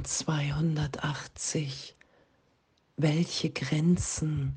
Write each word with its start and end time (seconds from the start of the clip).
1280. 0.00 1.94
Welche 2.96 3.50
Grenzen 3.50 4.56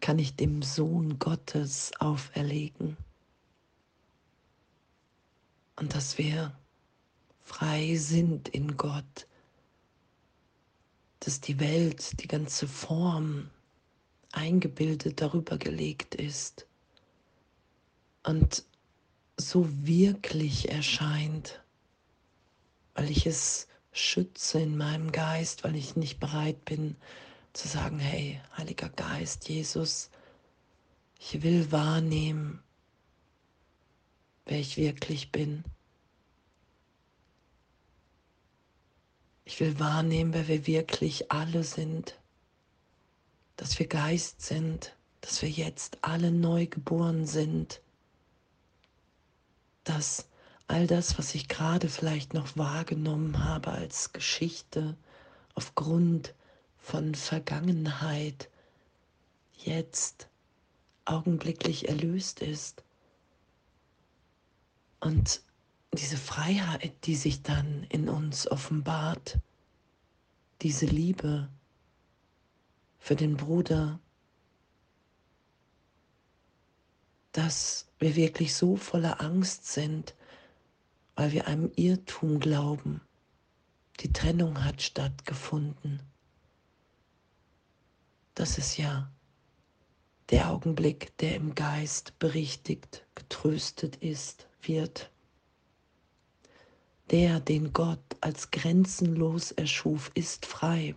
kann 0.00 0.18
ich 0.18 0.36
dem 0.36 0.62
Sohn 0.62 1.18
Gottes 1.18 1.92
auferlegen? 1.98 2.96
Und 5.76 5.94
dass 5.94 6.18
wir 6.18 6.54
frei 7.40 7.96
sind 7.96 8.48
in 8.48 8.76
Gott, 8.76 9.26
dass 11.20 11.40
die 11.40 11.58
Welt, 11.58 12.20
die 12.20 12.28
ganze 12.28 12.68
Form 12.68 13.48
eingebildet 14.32 15.20
darüber 15.20 15.56
gelegt 15.58 16.14
ist 16.14 16.66
und 18.24 18.64
so 19.36 19.66
wirklich 19.86 20.70
erscheint, 20.70 21.62
weil 22.94 23.10
ich 23.10 23.26
es 23.26 23.68
schütze 23.92 24.60
in 24.60 24.76
meinem 24.76 25.12
Geist, 25.12 25.64
weil 25.64 25.76
ich 25.76 25.96
nicht 25.96 26.18
bereit 26.18 26.64
bin 26.64 26.96
zu 27.52 27.68
sagen, 27.68 27.98
hey, 27.98 28.40
Heiliger 28.56 28.88
Geist, 28.88 29.48
Jesus, 29.48 30.10
ich 31.18 31.42
will 31.42 31.70
wahrnehmen, 31.70 32.62
wer 34.46 34.58
ich 34.58 34.76
wirklich 34.76 35.30
bin. 35.30 35.64
Ich 39.44 39.60
will 39.60 39.78
wahrnehmen, 39.78 40.32
wer 40.32 40.48
wir 40.48 40.66
wirklich 40.66 41.30
alle 41.30 41.62
sind, 41.62 42.18
dass 43.56 43.78
wir 43.78 43.86
Geist 43.86 44.40
sind, 44.40 44.96
dass 45.20 45.42
wir 45.42 45.50
jetzt 45.50 45.98
alle 46.00 46.32
neu 46.32 46.66
geboren 46.66 47.26
sind, 47.26 47.80
dass 49.84 50.26
all 50.72 50.86
das, 50.86 51.18
was 51.18 51.34
ich 51.34 51.48
gerade 51.48 51.88
vielleicht 51.88 52.34
noch 52.34 52.56
wahrgenommen 52.56 53.44
habe 53.44 53.72
als 53.72 54.12
Geschichte 54.12 54.96
aufgrund 55.54 56.34
von 56.78 57.14
Vergangenheit, 57.14 58.48
jetzt 59.56 60.28
augenblicklich 61.04 61.88
erlöst 61.88 62.40
ist. 62.40 62.82
Und 65.00 65.42
diese 65.92 66.16
Freiheit, 66.16 67.06
die 67.06 67.16
sich 67.16 67.42
dann 67.42 67.84
in 67.90 68.08
uns 68.08 68.50
offenbart, 68.50 69.38
diese 70.62 70.86
Liebe 70.86 71.48
für 72.98 73.14
den 73.14 73.36
Bruder, 73.36 74.00
dass 77.32 77.88
wir 77.98 78.16
wirklich 78.16 78.54
so 78.54 78.76
voller 78.76 79.20
Angst 79.20 79.66
sind, 79.66 80.14
weil 81.22 81.30
wir 81.30 81.46
einem 81.46 81.70
Irrtum 81.76 82.40
glauben. 82.40 83.00
Die 84.00 84.12
Trennung 84.12 84.64
hat 84.64 84.82
stattgefunden. 84.82 86.02
Das 88.34 88.58
ist 88.58 88.76
ja 88.76 89.08
der 90.30 90.50
Augenblick, 90.50 91.16
der 91.18 91.36
im 91.36 91.54
Geist 91.54 92.18
berichtigt, 92.18 93.06
getröstet 93.14 93.94
ist, 93.98 94.48
wird. 94.62 95.12
Der, 97.12 97.38
den 97.38 97.72
Gott 97.72 98.16
als 98.20 98.50
grenzenlos 98.50 99.52
erschuf, 99.52 100.10
ist 100.14 100.44
frei. 100.44 100.96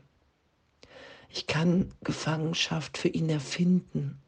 Ich 1.29 1.45
kann 1.45 1.93
Gefangenschaft 2.01 2.97
für 2.97 3.09
ihn 3.09 3.29
erfinden, 3.29 4.19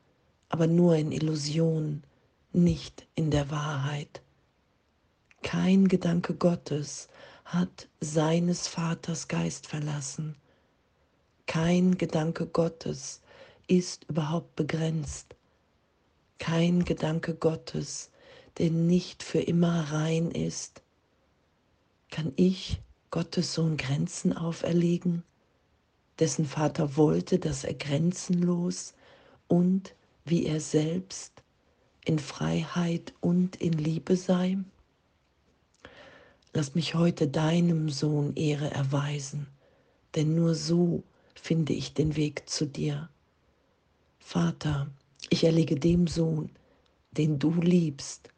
aber 0.50 0.68
nur 0.68 0.96
in 0.96 1.12
Illusion, 1.12 2.04
nicht 2.54 3.08
in 3.16 3.32
der 3.32 3.50
Wahrheit. 3.50 4.22
Kein 5.48 5.88
Gedanke 5.88 6.34
Gottes 6.34 7.08
hat 7.46 7.88
seines 8.02 8.68
Vaters 8.68 9.30
Geist 9.30 9.66
verlassen. 9.66 10.36
Kein 11.46 11.98
Gedanke 11.98 12.48
Gottes 12.48 13.22
ist 13.66 14.04
überhaupt 14.10 14.58
begrenzt. 14.58 15.38
Kein 16.38 16.84
Gedanke 16.84 17.34
Gottes, 17.34 18.12
der 18.58 18.72
nicht 18.72 19.24
für 19.24 19.40
immer 19.40 19.90
rein 19.94 20.32
ist. 20.32 20.82
Kann 22.12 22.34
ich 22.36 22.82
Gottes 23.10 23.54
Sohn 23.54 23.78
Grenzen 23.78 24.34
auferlegen, 24.34 25.24
dessen 26.20 26.46
Vater 26.46 26.98
wollte, 26.98 27.40
dass 27.40 27.64
er 27.64 27.74
grenzenlos 27.74 28.96
und 29.48 29.96
wie 30.26 30.46
er 30.46 30.60
selbst 30.60 31.42
in 32.04 32.20
Freiheit 32.20 33.14
und 33.22 33.56
in 33.56 33.72
Liebe 33.72 34.18
sei? 34.18 34.58
Lass 36.58 36.74
mich 36.74 36.96
heute 36.96 37.28
deinem 37.28 37.88
Sohn 37.88 38.36
Ehre 38.36 38.72
erweisen, 38.72 39.46
denn 40.16 40.34
nur 40.34 40.56
so 40.56 41.04
finde 41.36 41.74
ich 41.74 41.94
den 41.94 42.16
Weg 42.16 42.50
zu 42.50 42.66
dir. 42.66 43.10
Vater, 44.18 44.88
ich 45.30 45.44
erlege 45.44 45.76
dem 45.76 46.08
Sohn, 46.08 46.50
den 47.12 47.38
du 47.38 47.54
liebst 47.62 48.32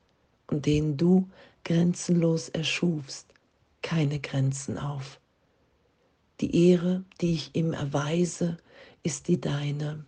und 0.48 0.66
den 0.66 0.98
du 0.98 1.30
grenzenlos 1.64 2.50
erschufst, 2.50 3.26
keine 3.82 4.20
Grenzen 4.20 4.78
auf. 4.78 5.22
Die 6.42 6.72
Ehre, 6.72 7.06
die 7.22 7.36
ich 7.36 7.56
ihm 7.56 7.72
erweise, 7.72 8.58
ist 9.02 9.30
die 9.30 9.40
deine. 9.40 10.04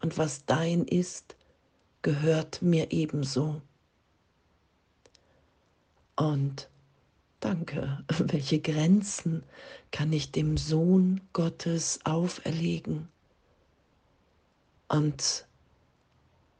Und 0.00 0.16
was 0.16 0.46
dein 0.46 0.86
ist, 0.86 1.36
gehört 2.00 2.62
mir 2.62 2.90
ebenso. 2.90 3.60
Und 6.16 6.70
danke, 7.42 8.04
welche 8.18 8.60
Grenzen 8.60 9.42
kann 9.90 10.12
ich 10.12 10.30
dem 10.30 10.56
Sohn 10.56 11.20
Gottes 11.32 12.00
auferlegen? 12.04 13.08
Und 14.88 15.46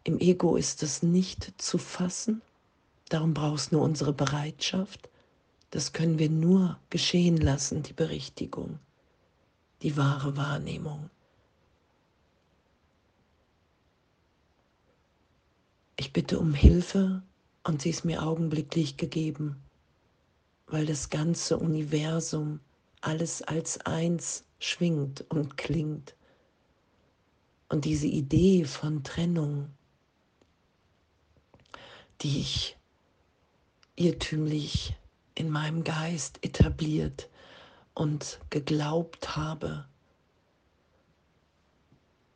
im 0.05 0.19
Ego 0.19 0.57
ist 0.57 0.83
es 0.83 1.03
nicht 1.03 1.53
zu 1.61 1.79
fassen, 1.79 2.43
darum 3.09 3.35
brauchst 3.35 3.73
nur 3.73 3.83
unsere 3.83 4.13
Bereitschaft. 4.13 5.09
Das 5.71 5.93
können 5.93 6.19
wir 6.19 6.29
nur 6.29 6.79
geschehen 6.91 7.37
lassen, 7.37 7.83
die 7.83 7.93
Berichtigung, 7.93 8.79
die 9.83 9.97
wahre 9.97 10.37
Wahrnehmung. 10.37 11.09
Ich 15.97 16.13
bitte 16.13 16.39
um 16.41 16.53
Hilfe 16.53 17.23
und 17.65 17.81
sie 17.81 17.91
ist 17.91 18.05
mir 18.05 18.23
augenblicklich 18.23 18.97
gegeben, 18.97 19.63
weil 20.73 20.87
das 20.87 21.11
ganze 21.11 21.59
Universum 21.59 22.61
alles 23.03 23.43
als 23.43 23.79
eins 23.83 24.45
schwingt 24.59 25.21
und 25.29 25.59
klingt. 25.59 26.15
Und 27.69 27.85
diese 27.85 28.07
Idee 28.07 28.65
von 28.65 29.05
Trennung, 29.05 29.69
die 32.23 32.41
ich 32.41 32.79
irrtümlich 33.97 34.97
in 35.35 35.51
meinem 35.51 35.85
Geist 35.85 36.43
etabliert 36.43 37.29
und 37.93 38.41
geglaubt 38.49 39.37
habe, 39.37 39.87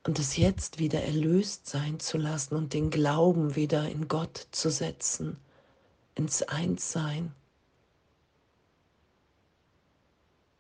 und 0.06 0.20
es 0.20 0.36
jetzt 0.36 0.78
wieder 0.78 1.03
erlöst 1.03 1.66
sein 1.66 1.98
zu 1.98 2.16
lassen 2.16 2.54
und 2.54 2.74
den 2.74 2.91
Glauben 2.91 3.56
wieder 3.56 3.88
in 3.88 4.06
Gott 4.06 4.47
zu 4.53 4.70
setzen, 4.70 5.38
ins 6.14 6.42
Einssein 6.42 7.34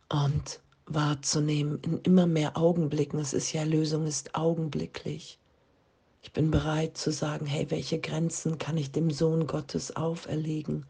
und 0.08 0.60
wahrzunehmen 0.86 1.80
in 1.82 2.00
immer 2.02 2.26
mehr 2.26 2.56
Augenblicken. 2.56 3.18
Es 3.18 3.32
ist 3.32 3.52
ja 3.52 3.60
Erlösung 3.62 4.06
ist 4.06 4.34
augenblicklich. 4.34 5.38
Ich 6.22 6.32
bin 6.32 6.50
bereit 6.50 6.96
zu 6.96 7.12
sagen, 7.12 7.46
hey, 7.46 7.70
welche 7.70 8.00
Grenzen 8.00 8.58
kann 8.58 8.76
ich 8.76 8.90
dem 8.90 9.10
Sohn 9.10 9.46
Gottes 9.46 9.94
auferlegen? 9.94 10.86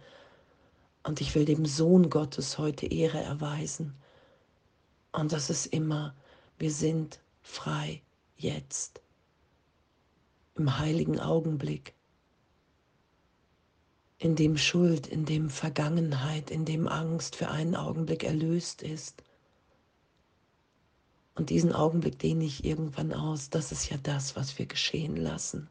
Und 1.02 1.20
ich 1.20 1.34
will 1.34 1.44
dem 1.44 1.66
Sohn 1.66 2.10
Gottes 2.10 2.58
heute 2.58 2.86
Ehre 2.86 3.20
erweisen. 3.20 3.94
Und 5.12 5.32
das 5.32 5.50
ist 5.50 5.66
immer, 5.66 6.14
wir 6.58 6.70
sind 6.70 7.20
frei 7.42 8.02
jetzt, 8.36 9.00
im 10.56 10.78
heiligen 10.78 11.20
Augenblick, 11.20 11.94
in 14.18 14.34
dem 14.34 14.56
Schuld, 14.56 15.06
in 15.06 15.24
dem 15.24 15.50
Vergangenheit, 15.50 16.50
in 16.50 16.64
dem 16.64 16.88
Angst 16.88 17.36
für 17.36 17.48
einen 17.48 17.76
Augenblick 17.76 18.24
erlöst 18.24 18.82
ist. 18.82 19.22
Und 21.34 21.50
diesen 21.50 21.72
Augenblick 21.72 22.18
dehne 22.18 22.44
ich 22.44 22.64
irgendwann 22.64 23.12
aus. 23.12 23.50
Das 23.50 23.72
ist 23.72 23.90
ja 23.90 23.98
das, 24.02 24.36
was 24.36 24.58
wir 24.58 24.66
geschehen 24.66 25.16
lassen. 25.16 25.68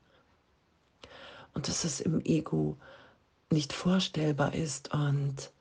Und 1.53 1.67
dass 1.67 1.83
es 1.83 2.01
im 2.01 2.21
Ego 2.23 2.77
nicht 3.49 3.73
vorstellbar 3.73 4.53
ist 4.53 4.93
und 4.93 5.51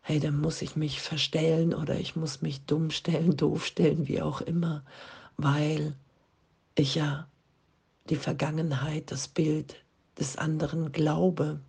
hey, 0.00 0.18
dann 0.18 0.40
muss 0.40 0.60
ich 0.60 0.76
mich 0.76 1.00
verstellen 1.00 1.72
oder 1.72 1.98
ich 1.98 2.16
muss 2.16 2.42
mich 2.42 2.64
dumm 2.66 2.90
stellen, 2.90 3.36
doof 3.36 3.64
stellen, 3.64 4.08
wie 4.08 4.20
auch 4.22 4.40
immer, 4.40 4.84
weil 5.36 5.94
ich 6.74 6.96
ja 6.96 7.28
die 8.10 8.16
Vergangenheit, 8.16 9.10
das 9.10 9.28
Bild 9.28 9.83
des 10.18 10.36
anderen 10.36 10.92
glaube, 10.92 11.60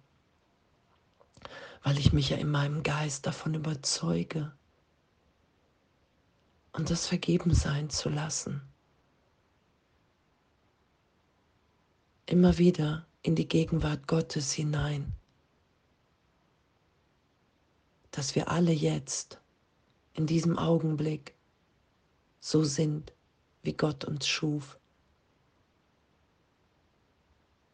weil 1.83 1.97
ich 1.97 2.13
mich 2.13 2.29
ja 2.29 2.37
in 2.37 2.49
meinem 2.49 2.83
Geist 2.83 3.25
davon 3.25 3.53
überzeuge 3.53 4.51
und 6.73 6.89
das 6.89 7.07
vergeben 7.07 7.53
sein 7.53 7.89
zu 7.89 8.09
lassen. 8.09 8.61
Immer 12.25 12.57
wieder 12.57 13.05
in 13.21 13.35
die 13.35 13.47
Gegenwart 13.47 14.07
Gottes 14.07 14.51
hinein, 14.51 15.13
dass 18.11 18.35
wir 18.35 18.49
alle 18.49 18.71
jetzt 18.71 19.39
in 20.13 20.25
diesem 20.27 20.57
Augenblick 20.57 21.35
so 22.39 22.63
sind, 22.63 23.13
wie 23.63 23.73
Gott 23.73 24.05
uns 24.05 24.27
schuf. 24.27 24.79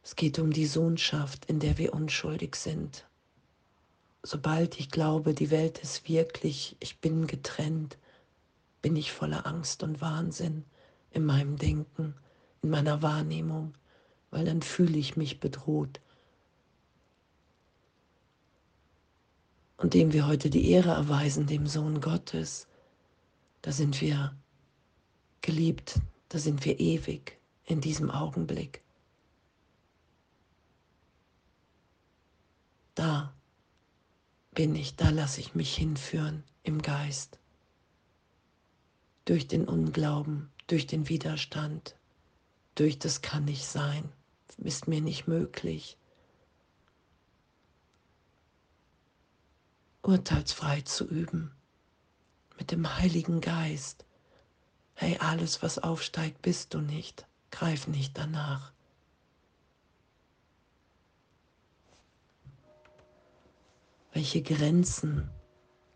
Es 0.03 0.15
geht 0.15 0.39
um 0.39 0.51
die 0.51 0.65
Sohnschaft, 0.65 1.45
in 1.45 1.59
der 1.59 1.77
wir 1.77 1.94
unschuldig 1.94 2.56
sind 2.56 3.06
sobald 4.24 4.80
ich 4.80 4.89
glaube, 4.89 5.33
die 5.33 5.51
Welt 5.51 5.80
ist 5.80 6.07
wirklich, 6.07 6.75
ich 6.80 7.00
bin 7.00 7.27
getrennt, 7.27 7.98
bin 8.81 8.95
ich 8.95 9.12
voller 9.12 9.45
Angst 9.45 9.83
und 9.83 10.01
Wahnsinn 10.01 10.65
in 11.12 11.25
meinem 11.25 11.57
Denken, 11.57 12.15
in 12.62 12.69
meiner 12.69 13.01
Wahrnehmung, 13.01 13.74
weil 14.30 14.45
dann 14.45 14.62
fühle 14.62 14.98
ich 14.98 15.18
mich 15.18 15.39
bedroht. 15.39 16.00
Und 19.77 19.95
dem 19.95 20.13
wir 20.13 20.27
heute 20.27 20.50
die 20.50 20.69
Ehre 20.69 20.92
erweisen, 20.92 21.47
dem 21.47 21.65
Sohn 21.65 22.01
Gottes, 22.01 22.68
da 23.63 23.71
sind 23.71 24.00
wir 24.00 24.36
geliebt, 25.42 26.00
da 26.30 26.38
sind 26.38 26.65
wir 26.65 26.80
ewig 26.80 27.39
in 27.65 27.81
diesem 27.81 28.12
Augenblick. 28.12 28.81
Da 32.96 33.34
bin 34.54 34.76
ich, 34.76 34.96
da 34.96 35.10
lasse 35.10 35.40
ich 35.40 35.56
mich 35.56 35.76
hinführen 35.76 36.44
im 36.64 36.82
Geist. 36.82 37.40
Durch 39.26 39.48
den 39.48 39.68
Unglauben, 39.68 40.52
durch 40.68 40.88
den 40.88 41.08
Widerstand, 41.08 41.96
durch 42.76 43.00
das 43.00 43.22
kann 43.22 43.46
nicht 43.46 43.66
sein, 43.66 44.12
ist 44.58 44.88
mir 44.88 45.02
nicht 45.02 45.28
möglich. 45.28 45.98
Urteilsfrei 50.02 50.82
zu 50.82 51.08
üben, 51.08 51.52
mit 52.58 52.72
dem 52.72 52.98
Heiligen 52.98 53.40
Geist. 53.40 54.06
Hey, 54.96 55.18
alles, 55.20 55.62
was 55.62 55.80
aufsteigt, 55.80 56.42
bist 56.42 56.74
du 56.74 56.80
nicht, 56.80 57.26
greif 57.52 57.88
nicht 57.88 58.18
danach. 58.18 58.72
Welche 64.13 64.42
Grenzen 64.42 65.30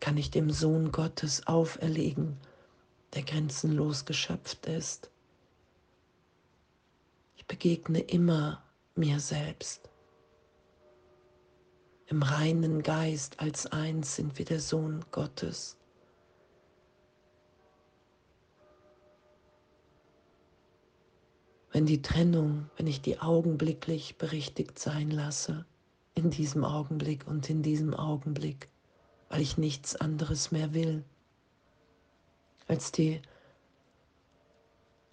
kann 0.00 0.16
ich 0.16 0.30
dem 0.30 0.50
Sohn 0.50 0.90
Gottes 0.90 1.46
auferlegen, 1.46 2.38
der 3.14 3.22
grenzenlos 3.22 4.06
geschöpft 4.06 4.64
ist? 4.66 5.10
Ich 7.36 7.46
begegne 7.46 8.00
immer 8.00 8.62
mir 8.94 9.20
selbst. 9.20 9.90
Im 12.06 12.22
reinen 12.22 12.82
Geist 12.82 13.38
als 13.38 13.66
eins 13.66 14.16
sind 14.16 14.38
wir 14.38 14.46
der 14.46 14.60
Sohn 14.60 15.04
Gottes. 15.10 15.76
Wenn 21.70 21.84
die 21.84 22.00
Trennung, 22.00 22.70
wenn 22.76 22.86
ich 22.86 23.02
die 23.02 23.20
augenblicklich 23.20 24.16
berichtigt 24.16 24.78
sein 24.78 25.10
lasse, 25.10 25.66
in 26.16 26.30
diesem 26.30 26.64
Augenblick 26.64 27.26
und 27.26 27.48
in 27.50 27.62
diesem 27.62 27.94
Augenblick, 27.94 28.68
weil 29.28 29.42
ich 29.42 29.58
nichts 29.58 29.94
anderes 29.94 30.50
mehr 30.50 30.72
will, 30.72 31.04
als 32.66 32.90
die, 32.90 33.20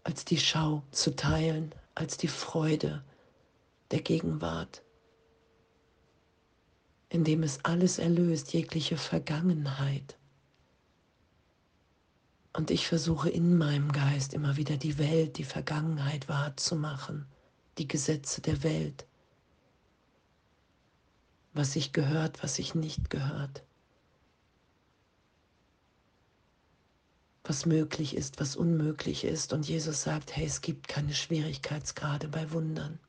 als 0.03 0.25
die 0.25 0.37
Schau 0.37 0.81
zu 0.91 1.15
teilen, 1.15 1.75
als 1.93 2.17
die 2.17 2.29
Freude 2.29 3.03
der 3.91 4.01
Gegenwart, 4.01 4.81
indem 7.09 7.43
es 7.43 7.63
alles 7.65 7.99
erlöst, 7.99 8.53
jegliche 8.53 8.97
Vergangenheit. 8.97 10.17
Und 12.53 12.71
ich 12.71 12.87
versuche 12.87 13.29
in 13.29 13.57
meinem 13.57 13.91
Geist 13.91 14.33
immer 14.33 14.55
wieder 14.55 14.77
die 14.77 14.97
Welt, 14.97 15.37
die 15.37 15.43
Vergangenheit 15.43 16.29
wahrzumachen, 16.29 17.25
die 17.77 17.87
Gesetze 17.87 18.41
der 18.41 18.63
Welt 18.63 19.05
was 21.53 21.73
sich 21.73 21.93
gehört, 21.93 22.43
was 22.43 22.55
sich 22.55 22.75
nicht 22.75 23.09
gehört, 23.09 23.63
was 27.43 27.65
möglich 27.65 28.15
ist, 28.15 28.39
was 28.39 28.55
unmöglich 28.55 29.23
ist. 29.23 29.53
Und 29.53 29.67
Jesus 29.67 30.03
sagt, 30.03 30.35
hey, 30.35 30.45
es 30.45 30.61
gibt 30.61 30.87
keine 30.87 31.13
Schwierigkeitsgrade 31.13 32.27
bei 32.27 32.51
Wundern. 32.51 32.99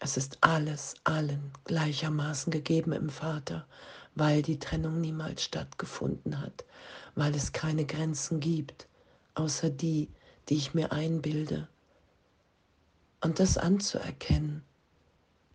Es 0.00 0.16
ist 0.16 0.38
alles, 0.40 0.94
allen 1.04 1.52
gleichermaßen 1.64 2.50
gegeben 2.50 2.92
im 2.92 3.10
Vater, 3.10 3.66
weil 4.14 4.40
die 4.42 4.58
Trennung 4.58 5.00
niemals 5.00 5.44
stattgefunden 5.44 6.40
hat, 6.40 6.64
weil 7.14 7.34
es 7.34 7.52
keine 7.52 7.84
Grenzen 7.84 8.40
gibt, 8.40 8.88
außer 9.34 9.68
die, 9.68 10.08
die 10.48 10.56
ich 10.56 10.74
mir 10.74 10.90
einbilde. 10.90 11.68
Und 13.20 13.38
das 13.38 13.58
anzuerkennen, 13.58 14.64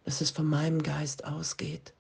dass 0.06 0.22
es 0.22 0.30
von 0.30 0.46
meinem 0.46 0.84
Geist 0.84 1.26
ausgeht, 1.26 1.94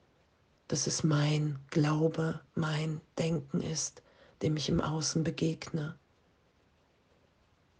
dass 0.68 0.88
es 0.88 1.04
mein 1.04 1.60
Glaube, 1.72 2.40
mein 2.54 3.02
Denken 3.18 3.62
ist, 3.62 4.04
dem 4.42 4.56
ich 4.58 4.70
im 4.70 4.80
Außen 4.80 5.24
begegne. 5.24 5.96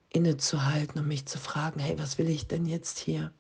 Innezuhalten 0.10 1.00
und 1.00 1.08
mich 1.08 1.28
zu 1.28 1.38
fragen, 1.38 1.80
hey, 1.80 2.00
was 2.00 2.18
will 2.18 2.30
ich 2.30 2.48
denn 2.48 2.66
jetzt 2.66 2.98
hier? 2.98 3.32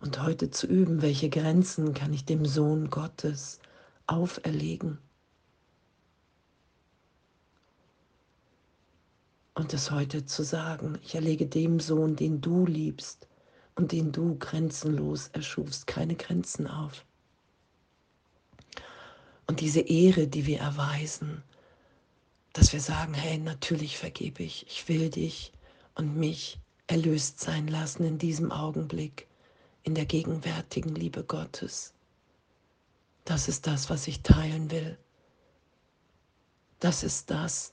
Und 0.00 0.22
heute 0.22 0.50
zu 0.50 0.66
üben, 0.66 1.02
welche 1.02 1.28
Grenzen 1.28 1.92
kann 1.92 2.12
ich 2.12 2.24
dem 2.24 2.46
Sohn 2.46 2.88
Gottes 2.88 3.60
auferlegen? 4.06 4.98
Und 9.54 9.74
es 9.74 9.90
heute 9.90 10.24
zu 10.24 10.42
sagen, 10.42 10.98
ich 11.02 11.14
erlege 11.14 11.46
dem 11.46 11.80
Sohn, 11.80 12.16
den 12.16 12.40
du 12.40 12.66
liebst, 12.66 13.26
und 13.76 13.92
den 13.92 14.10
du 14.10 14.36
grenzenlos 14.38 15.28
erschufst, 15.28 15.86
keine 15.86 16.16
Grenzen 16.16 16.66
auf. 16.66 17.04
Und 19.46 19.60
diese 19.60 19.80
Ehre, 19.80 20.26
die 20.26 20.46
wir 20.46 20.58
erweisen, 20.58 21.42
dass 22.52 22.72
wir 22.72 22.80
sagen, 22.80 23.14
hey, 23.14 23.38
natürlich 23.38 23.98
vergebe 23.98 24.42
ich, 24.42 24.66
ich 24.66 24.88
will 24.88 25.10
dich 25.10 25.52
und 25.94 26.16
mich 26.16 26.58
erlöst 26.86 27.40
sein 27.40 27.68
lassen 27.68 28.04
in 28.04 28.18
diesem 28.18 28.50
Augenblick, 28.50 29.28
in 29.82 29.94
der 29.94 30.06
gegenwärtigen 30.06 30.94
Liebe 30.94 31.22
Gottes. 31.22 31.92
Das 33.24 33.46
ist 33.48 33.66
das, 33.66 33.90
was 33.90 34.08
ich 34.08 34.22
teilen 34.22 34.70
will. 34.70 34.98
Das 36.80 37.02
ist 37.02 37.30
das, 37.30 37.72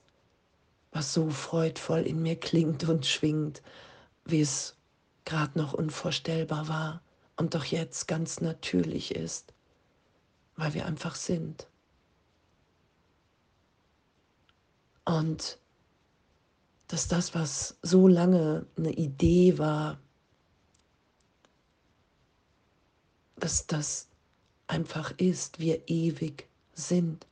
was 0.91 1.13
so 1.13 1.29
freudvoll 1.29 2.01
in 2.01 2.21
mir 2.21 2.35
klingt 2.35 2.83
und 2.83 3.05
schwingt, 3.05 3.61
wie 4.25 4.41
es 4.41 4.75
gerade 5.25 5.57
noch 5.57 5.73
unvorstellbar 5.73 6.67
war 6.67 7.01
und 7.35 7.55
doch 7.55 7.65
jetzt 7.65 8.07
ganz 8.07 8.41
natürlich 8.41 9.15
ist, 9.15 9.53
weil 10.55 10.73
wir 10.73 10.85
einfach 10.85 11.15
sind. 11.15 11.67
Und 15.05 15.59
dass 16.87 17.07
das, 17.07 17.33
was 17.33 17.77
so 17.81 18.07
lange 18.07 18.65
eine 18.77 18.91
Idee 18.91 19.57
war, 19.57 19.99
dass 23.35 23.67
das 23.67 24.07
einfach 24.67 25.11
ist, 25.17 25.59
wir 25.59 25.87
ewig 25.87 26.47
sind 26.73 27.27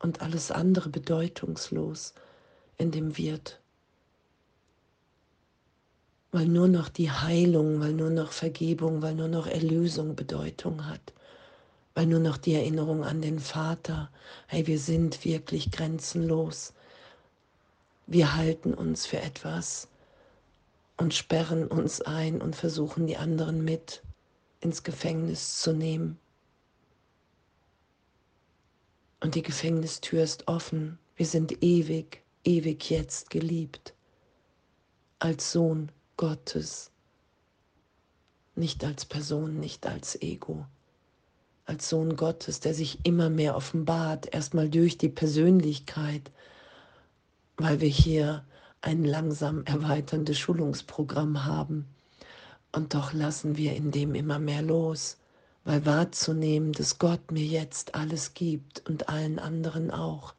und 0.00 0.20
alles 0.20 0.50
andere 0.50 0.90
bedeutungslos 0.90 2.14
in 2.76 2.90
dem 2.90 3.16
wird 3.16 3.60
weil 6.34 6.48
nur 6.48 6.66
noch 6.66 6.88
die 6.88 7.12
Heilung, 7.12 7.78
weil 7.78 7.92
nur 7.92 8.10
noch 8.10 8.32
Vergebung, 8.32 9.02
weil 9.02 9.14
nur 9.14 9.28
noch 9.28 9.46
Erlösung 9.46 10.16
Bedeutung 10.16 10.84
hat, 10.88 11.12
weil 11.94 12.06
nur 12.06 12.18
noch 12.18 12.38
die 12.38 12.54
Erinnerung 12.54 13.04
an 13.04 13.22
den 13.22 13.38
Vater, 13.38 14.10
hey, 14.48 14.66
wir 14.66 14.80
sind 14.80 15.24
wirklich 15.24 15.70
grenzenlos. 15.70 16.72
Wir 18.08 18.34
halten 18.34 18.74
uns 18.74 19.06
für 19.06 19.20
etwas 19.20 19.86
und 20.96 21.14
sperren 21.14 21.68
uns 21.68 22.00
ein 22.00 22.42
und 22.42 22.56
versuchen 22.56 23.06
die 23.06 23.16
anderen 23.16 23.62
mit 23.62 24.02
ins 24.60 24.82
Gefängnis 24.82 25.60
zu 25.60 25.72
nehmen. 25.72 26.18
Und 29.20 29.36
die 29.36 29.42
Gefängnistür 29.42 30.24
ist 30.24 30.48
offen. 30.48 30.98
Wir 31.14 31.26
sind 31.26 31.62
ewig, 31.62 32.24
ewig 32.42 32.90
jetzt 32.90 33.30
geliebt. 33.30 33.94
Als 35.20 35.52
Sohn 35.52 35.92
Gottes, 36.16 36.90
nicht 38.54 38.84
als 38.84 39.04
Person, 39.04 39.58
nicht 39.58 39.86
als 39.86 40.20
Ego. 40.22 40.66
als 41.66 41.88
Sohn 41.88 42.16
Gottes, 42.16 42.60
der 42.60 42.74
sich 42.74 42.98
immer 43.04 43.30
mehr 43.30 43.56
offenbart, 43.56 44.32
erstmal 44.32 44.68
durch 44.68 44.98
die 44.98 45.08
Persönlichkeit, 45.08 46.30
weil 47.56 47.80
wir 47.80 47.88
hier 47.88 48.44
ein 48.80 49.04
langsam 49.04 49.64
erweiterndes 49.64 50.38
Schulungsprogramm 50.38 51.44
haben. 51.44 51.86
Und 52.72 52.92
doch 52.94 53.12
lassen 53.12 53.56
wir 53.56 53.74
in 53.74 53.90
dem 53.92 54.14
immer 54.14 54.38
mehr 54.38 54.60
los, 54.60 55.16
weil 55.64 55.86
wahrzunehmen, 55.86 56.72
dass 56.72 56.98
Gott 56.98 57.30
mir 57.30 57.44
jetzt 57.46 57.94
alles 57.94 58.34
gibt 58.34 58.86
und 58.88 59.08
allen 59.08 59.38
anderen 59.38 59.90
auch, 59.90 60.34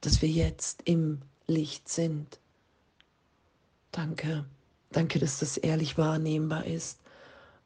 dass 0.00 0.22
wir 0.22 0.28
jetzt 0.28 0.82
im 0.84 1.22
Licht 1.48 1.88
sind. 1.88 2.38
Danke, 3.90 4.44
danke, 4.90 5.18
dass 5.18 5.38
das 5.38 5.56
ehrlich 5.56 5.98
wahrnehmbar 5.98 6.66
ist 6.66 7.00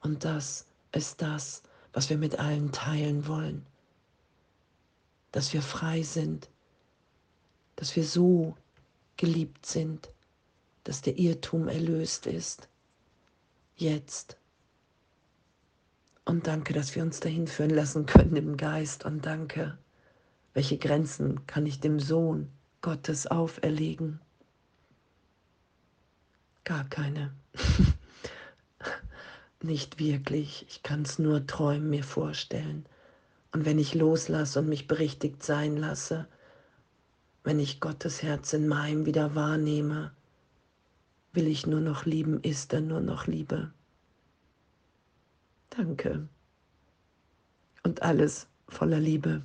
und 0.01 0.25
das 0.25 0.67
ist 0.93 1.21
das, 1.23 1.63
was 1.93 2.11
wir 2.11 2.19
mit 2.19 2.39
allen 2.39 2.73
teilen 2.73 3.27
wollen, 3.27 3.65
dass 5.33 5.53
wir 5.53 5.63
frei 5.63 6.03
sind, 6.03 6.49
dass 7.77 7.97
wir 7.97 8.05
so 8.05 8.57
geliebt 9.17 9.67
sind, 9.67 10.09
dass 10.85 11.01
der 11.01 11.19
Irrtum 11.19 11.69
erlöst 11.69 12.27
ist. 12.27 12.69
Jetzt. 13.77 14.37
Und 16.25 16.47
danke, 16.47 16.73
dass 16.73 16.95
wir 16.95 17.03
uns 17.03 17.21
dahin 17.21 17.47
führen 17.47 17.71
lassen 17.71 18.07
können 18.07 18.37
im 18.37 18.57
Geist. 18.57 19.05
Und 19.05 19.27
danke, 19.27 19.77
welche 20.53 20.79
Grenzen 20.79 21.47
kann 21.47 21.67
ich 21.67 21.81
dem 21.81 22.01
Sohn 22.01 22.51
Gottes 22.81 23.27
auferlegen? 23.27 24.21
Gar 26.65 26.85
keine. 26.89 27.33
Nicht 29.63 29.99
wirklich. 29.99 30.67
Ich 30.69 30.83
kann 30.83 31.03
es 31.03 31.19
nur 31.19 31.47
träumen, 31.47 31.91
mir 31.91 32.05
vorstellen. 32.05 32.87
Und 33.53 33.65
wenn 33.65 33.79
ich 33.79 33.95
loslasse 33.95 34.59
und 34.59 34.69
mich 34.69 34.89
berichtigt 34.89 35.43
sein 35.43 35.77
lasse, 35.77 36.27
wenn 37.45 37.61
ich 37.61 37.81
Gottes 37.81 38.23
Herz 38.23 38.53
in 38.53 38.67
meinem 38.67 39.07
wieder 39.07 39.35
wahrnehme, 39.35 40.13
will 41.35 41.47
ich 41.47 41.67
nur 41.67 41.81
noch 41.81 42.07
lieben, 42.07 42.41
ist 42.43 42.73
er 42.73 42.81
nur 42.81 43.01
noch 43.01 43.27
Liebe. 43.27 43.71
Danke. 45.71 46.29
Und 47.83 48.03
alles 48.03 48.47
voller 48.69 49.01
Liebe. 49.01 49.43